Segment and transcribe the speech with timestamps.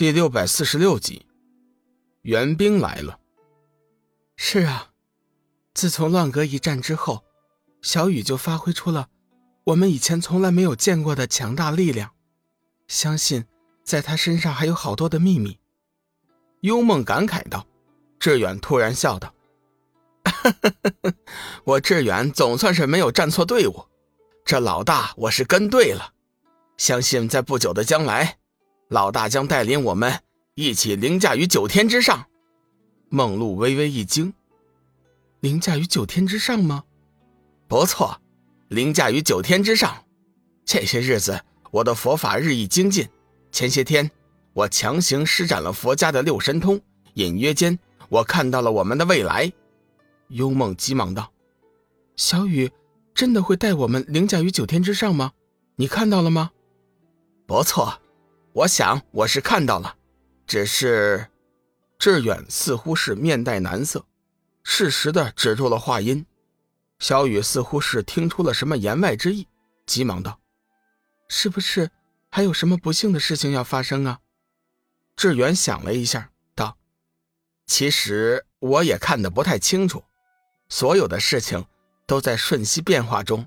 [0.00, 1.26] 第六百四十六集，
[2.22, 3.20] 援兵来了。
[4.34, 4.92] 是啊，
[5.74, 7.22] 自从乱阁一战之后，
[7.82, 9.10] 小雨就发挥出了
[9.64, 12.12] 我们以前从来没有见过的强大力量。
[12.88, 13.44] 相信
[13.84, 15.58] 在他身上还有好多的秘密。
[16.62, 17.66] 幽梦感慨道。
[18.18, 19.34] 志远突然笑道
[21.64, 23.84] ：“我志远总算是没有站错队伍，
[24.46, 26.14] 这老大我是跟对了。
[26.78, 28.38] 相信在不久的将来。”
[28.90, 30.20] 老大将带领我们
[30.56, 32.26] 一起凌驾于九天之上。
[33.08, 34.34] 梦露微微一惊
[35.38, 36.82] ：“凌驾于九天之上吗
[37.68, 38.20] ？”“不错，
[38.66, 40.04] 凌驾于九天之上。
[40.64, 43.08] 这些日子，我的佛法日益精进。
[43.52, 44.10] 前些天，
[44.52, 46.80] 我强行施展了佛家的六神通，
[47.14, 49.52] 隐约间，我看到了我们的未来。”
[50.30, 51.32] 幽梦急忙道
[52.16, 52.68] ：“小雨
[53.14, 55.30] 真的会带我们凌驾于九天之上吗？
[55.76, 56.50] 你看到了吗
[57.46, 57.96] ？”“不错。”
[58.52, 59.96] 我想我是看到了，
[60.44, 61.28] 只是，
[62.00, 64.04] 志远似乎是面带难色，
[64.64, 66.26] 适时的止住了话音。
[66.98, 69.46] 小雨似乎是听出了什么言外之意，
[69.86, 70.40] 急忙道
[71.30, 71.92] ：“是不是
[72.28, 74.18] 还有什么不幸的事情要发生啊？”
[75.14, 76.76] 志远想了一下，道
[77.66, 80.02] ：“其实我也看得不太清楚，
[80.68, 81.64] 所有的事情
[82.04, 83.46] 都在瞬息变化中，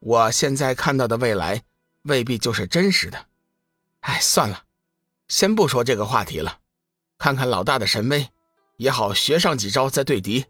[0.00, 1.62] 我现在看到的未来
[2.04, 3.26] 未必就是真实的。”
[4.06, 4.62] 哎，算了，
[5.26, 6.60] 先不说这个话题了，
[7.18, 8.28] 看看老大的神威，
[8.76, 10.44] 也好学上几招再对敌。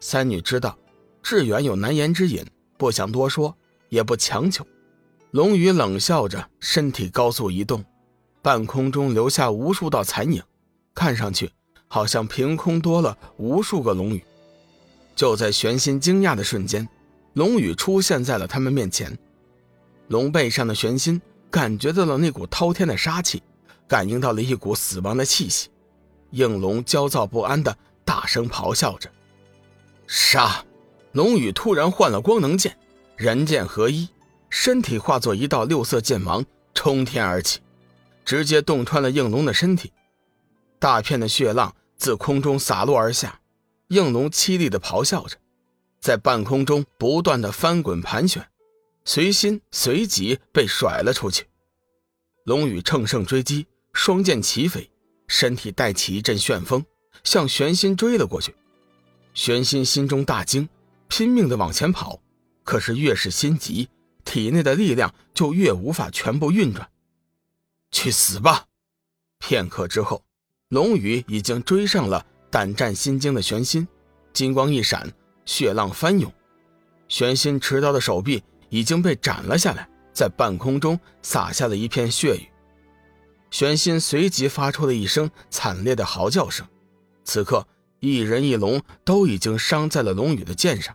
[0.00, 0.78] 三女知道
[1.22, 2.42] 志远有难言之隐，
[2.78, 3.54] 不想多说，
[3.90, 4.66] 也不强求。
[5.32, 7.84] 龙宇冷笑着，身体高速移动，
[8.40, 10.42] 半空中留下无数道残影，
[10.94, 11.52] 看上去
[11.86, 14.24] 好像凭空多了无数个龙宇。
[15.14, 16.88] 就在玄心惊讶的瞬间，
[17.34, 19.18] 龙宇出现在了他们面前，
[20.08, 21.20] 龙背上的玄心。
[21.54, 23.40] 感觉到了那股滔天的杀气，
[23.86, 25.68] 感应到了一股死亡的气息，
[26.30, 29.08] 应龙焦躁不安的大声咆哮着
[30.08, 30.64] ：“杀！”
[31.14, 32.76] 龙宇突然换了光能剑，
[33.14, 34.08] 人剑合一，
[34.50, 36.44] 身体化作一道六色剑芒
[36.74, 37.60] 冲天而起，
[38.24, 39.92] 直接洞穿了应龙的身体。
[40.80, 43.38] 大片的血浪自空中洒落而下，
[43.86, 45.36] 应龙凄厉的咆哮着，
[46.00, 48.44] 在半空中不断的翻滚盘旋。
[49.06, 51.46] 随心随即被甩了出去，
[52.44, 54.90] 龙宇乘胜追击，双剑齐飞，
[55.28, 56.84] 身体带起一阵旋风，
[57.22, 58.54] 向玄心追了过去。
[59.34, 60.66] 玄心心中大惊，
[61.08, 62.18] 拼命的往前跑，
[62.64, 63.88] 可是越是心急，
[64.24, 66.88] 体内的力量就越无法全部运转。
[67.90, 68.64] 去死吧！
[69.38, 70.24] 片刻之后，
[70.68, 73.86] 龙宇已经追上了胆战心惊的玄心，
[74.32, 75.12] 金光一闪，
[75.44, 76.32] 血浪翻涌，
[77.06, 78.42] 玄心持刀的手臂。
[78.68, 82.48] 已经被斩了下来，在半空中洒下了一片血雨。
[83.50, 86.66] 玄心随即发出了一声惨烈的嚎叫声。
[87.24, 87.66] 此刻，
[88.00, 90.94] 一人一龙都已经伤在了龙宇的剑上，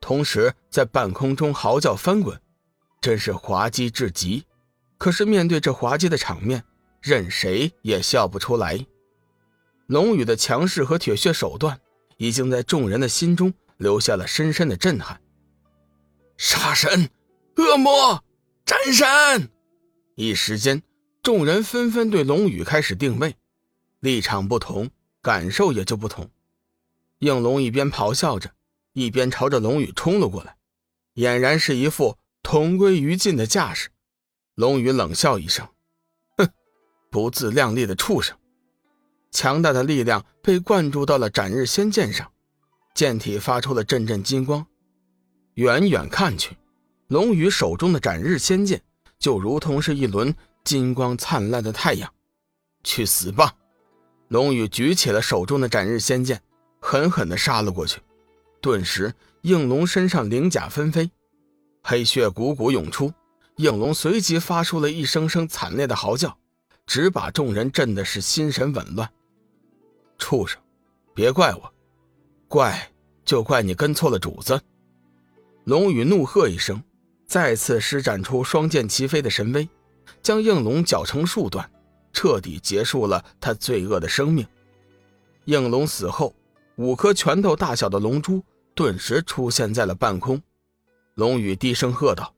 [0.00, 2.38] 同时在半空中嚎叫翻滚，
[3.00, 4.44] 真是滑稽至极。
[4.98, 6.62] 可是面对这滑稽的场面，
[7.00, 8.86] 任谁也笑不出来。
[9.86, 11.80] 龙宇的强势和铁血手段，
[12.18, 15.20] 已经在众人的心中留下了深深的震撼。
[16.36, 17.10] 杀神、
[17.56, 18.24] 恶魔、
[18.64, 19.50] 战神，
[20.14, 20.82] 一时间，
[21.22, 23.36] 众人纷纷对龙宇开始定位，
[24.00, 26.30] 立场不同，感受也就不同。
[27.18, 28.50] 应龙一边咆哮着，
[28.92, 30.56] 一边朝着龙宇冲了过来，
[31.14, 33.90] 俨然是一副同归于尽的架势。
[34.54, 35.68] 龙宇冷笑一声
[36.36, 36.48] ：“哼，
[37.10, 38.36] 不自量力的畜生！”
[39.30, 42.32] 强大的力量被灌注到了斩日仙剑上，
[42.94, 44.66] 剑体发出了阵阵金光。
[45.54, 46.56] 远远看去，
[47.08, 48.82] 龙宇手中的斩日仙剑
[49.18, 52.10] 就如同是一轮金光灿烂的太阳。
[52.82, 53.54] 去死吧！
[54.28, 56.42] 龙宇举起了手中的斩日仙剑，
[56.80, 58.00] 狠狠地杀了过去。
[58.60, 59.12] 顿时，
[59.42, 61.10] 应龙身上鳞甲纷飞，
[61.82, 63.12] 黑血汩汩涌出。
[63.56, 66.38] 应龙随即发出了一声声惨烈的嚎叫，
[66.86, 69.08] 只把众人震的是心神紊乱。
[70.16, 70.58] 畜生，
[71.14, 71.72] 别怪我，
[72.48, 72.90] 怪
[73.24, 74.58] 就怪你跟错了主子。
[75.64, 76.82] 龙宇怒喝一声，
[77.24, 79.68] 再次施展出双剑齐飞的神威，
[80.20, 81.70] 将应龙绞成数段，
[82.12, 84.44] 彻底结束了他罪恶的生命。
[85.44, 86.34] 应龙死后，
[86.76, 88.42] 五颗拳头大小的龙珠
[88.74, 90.42] 顿时出现在了半空。
[91.14, 92.34] 龙宇低声喝道：“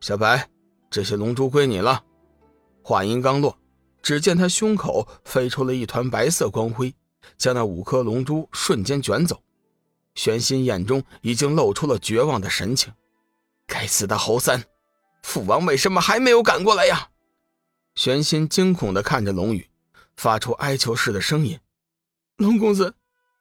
[0.00, 0.48] 小白，
[0.88, 2.02] 这些龙珠归你了。”
[2.82, 3.58] 话音刚落，
[4.00, 6.94] 只见他胸口飞出了一团白色光辉，
[7.36, 9.42] 将那五颗龙珠瞬间卷走。
[10.14, 12.92] 玄心眼中已经露出了绝望的神情。
[13.66, 14.64] 该死的侯三，
[15.22, 17.08] 父王为什么还没有赶过来呀？
[17.94, 19.68] 玄心惊恐地看着龙宇，
[20.16, 21.60] 发出哀求似的声音
[22.36, 22.94] ：“龙公子，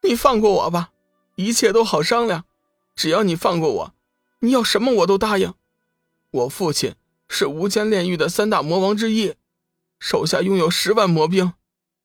[0.03, 0.91] 你放过我吧，
[1.35, 2.45] 一切都好商量。
[2.95, 3.94] 只要你放过我，
[4.39, 5.53] 你要什么我都答应。
[6.31, 6.95] 我父亲
[7.29, 9.35] 是无间炼狱的三大魔王之一，
[10.00, 11.53] 手下拥有十万魔兵，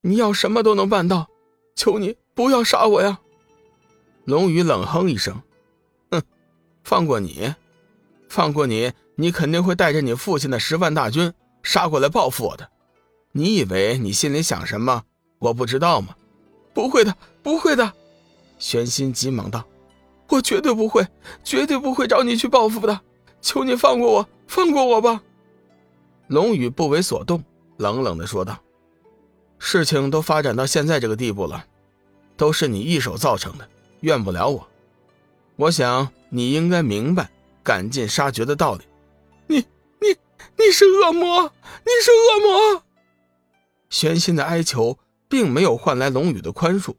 [0.03, 1.29] 你要什么都能办到。
[1.75, 3.21] 求你不要杀我呀！”
[4.27, 5.41] 龙宇冷哼一声
[6.11, 6.21] ：“哼，
[6.83, 7.55] 放过你，
[8.29, 11.33] 放过你，你肯定会带着你父亲的十万大军。”
[11.63, 12.69] 杀过来报复我的，
[13.33, 15.03] 你以为你心里想什么？
[15.41, 16.15] 我不知道吗？
[16.73, 17.93] 不会的，不会的！
[18.59, 19.65] 玄心急忙道
[20.31, 21.05] ：“我绝对不会，
[21.43, 23.01] 绝对不会找你去报复的！
[23.41, 25.21] 求你放过我，放过我吧！”
[26.29, 27.43] 龙宇不为所动，
[27.79, 28.57] 冷冷的说道
[29.59, 31.65] ：“事情都发展到现在这个地步了，
[32.37, 33.69] 都是你一手造成的，
[34.01, 34.69] 怨不了我。
[35.57, 37.31] 我想你应该明白
[37.63, 38.85] 赶尽杀绝的道理。”
[39.47, 39.65] 你。
[39.99, 40.15] 你
[40.59, 41.43] 你是恶魔！
[41.85, 42.83] 你是恶魔！
[43.89, 46.95] 玄心的哀求并没有换来龙宇的宽恕，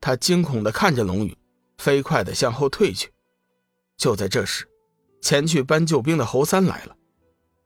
[0.00, 1.36] 他惊恐的看着龙宇，
[1.78, 3.10] 飞快的向后退去。
[3.96, 4.68] 就在这时，
[5.22, 6.94] 前去搬救兵的侯三来了，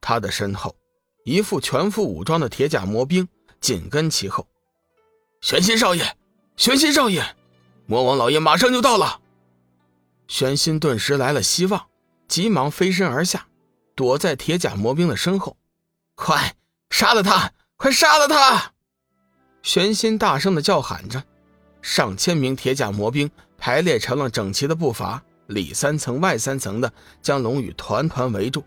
[0.01, 0.77] 他的身后，
[1.25, 3.27] 一副全副武装的铁甲魔兵
[3.61, 4.47] 紧跟其后。
[5.41, 6.17] 玄心少爷，
[6.57, 7.25] 玄心少爷，
[7.91, 9.21] 魔王老爷马上就到了！
[10.29, 11.89] 玄心顿时来了希望，
[12.29, 13.49] 急忙飞身而下。
[13.97, 15.57] 躲在铁甲魔兵的身后，
[16.15, 16.55] 快
[16.91, 17.53] 杀了他！
[17.77, 18.75] 快杀了他！
[19.63, 21.21] 玄心大声的叫喊着，
[21.83, 23.29] 上千名铁甲魔兵
[23.59, 28.63] 排列成了整齐的步伐，里三层外三层的将龙宇团团围住。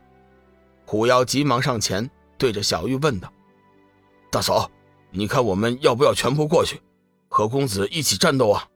[0.85, 3.31] 虎妖急忙上前，对着小玉问道
[4.29, 4.69] ：“大嫂，
[5.11, 6.81] 你看我们要不要全部过去，
[7.29, 8.67] 和公子一起战斗啊？”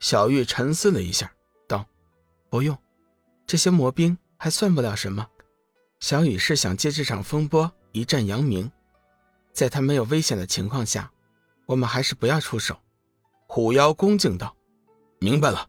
[0.00, 1.30] 小玉沉思了一下，
[1.68, 1.86] 道
[2.48, 2.76] ：“不用，
[3.46, 5.28] 这些魔兵还算不了什么。”
[6.00, 8.72] 小雨是想借这场风波一战扬名，
[9.52, 11.12] 在他没有危险的情况下，
[11.66, 12.78] 我们还是不要出手。
[13.46, 14.56] 虎妖恭敬道
[15.20, 15.68] ：“明白了。”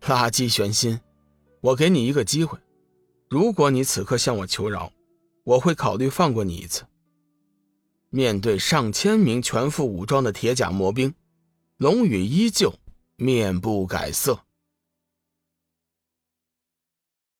[0.00, 1.00] 垃圾玄心，
[1.60, 2.58] 我给你一个机会，
[3.28, 4.90] 如果你此刻向我求饶，
[5.44, 6.84] 我会考虑放过你一次。
[8.08, 11.14] 面对上千名全副武装的铁甲魔兵，
[11.76, 12.72] 龙宇依旧
[13.16, 14.43] 面不改色。